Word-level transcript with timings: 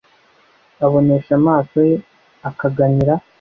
abonesha 0.85 1.31
amaso 1.39 1.75
ye 1.89 1.95
akaganyira 2.49 3.13